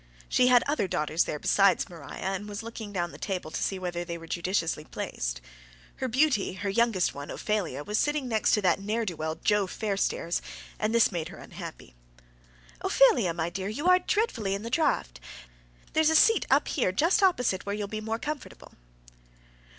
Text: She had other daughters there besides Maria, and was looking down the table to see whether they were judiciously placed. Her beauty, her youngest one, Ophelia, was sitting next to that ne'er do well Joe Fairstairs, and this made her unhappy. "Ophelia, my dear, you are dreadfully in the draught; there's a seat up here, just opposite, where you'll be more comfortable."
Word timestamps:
She 0.27 0.47
had 0.47 0.63
other 0.65 0.87
daughters 0.87 1.25
there 1.25 1.37
besides 1.37 1.87
Maria, 1.87 2.15
and 2.15 2.49
was 2.49 2.63
looking 2.63 2.91
down 2.91 3.11
the 3.11 3.19
table 3.19 3.51
to 3.51 3.61
see 3.61 3.77
whether 3.77 4.03
they 4.03 4.17
were 4.17 4.25
judiciously 4.25 4.83
placed. 4.83 5.41
Her 5.97 6.07
beauty, 6.07 6.53
her 6.53 6.71
youngest 6.71 7.13
one, 7.13 7.29
Ophelia, 7.29 7.83
was 7.83 7.99
sitting 7.99 8.27
next 8.27 8.53
to 8.55 8.63
that 8.63 8.79
ne'er 8.81 9.05
do 9.05 9.15
well 9.15 9.35
Joe 9.35 9.67
Fairstairs, 9.67 10.41
and 10.79 10.95
this 10.95 11.11
made 11.11 11.27
her 11.27 11.37
unhappy. 11.37 11.93
"Ophelia, 12.81 13.31
my 13.31 13.51
dear, 13.51 13.69
you 13.69 13.85
are 13.89 13.99
dreadfully 13.99 14.55
in 14.55 14.63
the 14.63 14.71
draught; 14.71 15.19
there's 15.93 16.09
a 16.09 16.15
seat 16.15 16.47
up 16.49 16.67
here, 16.69 16.91
just 16.91 17.21
opposite, 17.21 17.67
where 17.67 17.75
you'll 17.75 17.87
be 17.87 18.01
more 18.01 18.17
comfortable." 18.17 18.73